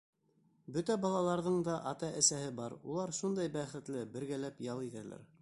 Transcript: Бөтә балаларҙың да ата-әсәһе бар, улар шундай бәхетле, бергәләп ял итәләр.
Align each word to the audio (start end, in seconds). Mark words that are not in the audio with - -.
Бөтә 0.77 0.95
балаларҙың 1.03 1.59
да 1.67 1.75
ата-әсәһе 1.91 2.49
бар, 2.61 2.77
улар 2.95 3.15
шундай 3.19 3.53
бәхетле, 3.59 4.03
бергәләп 4.17 4.67
ял 4.71 4.85
итәләр. 4.89 5.31